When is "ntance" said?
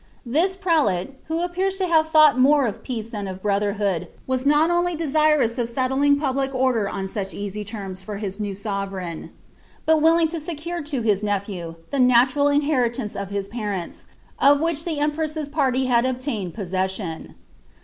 12.67-13.15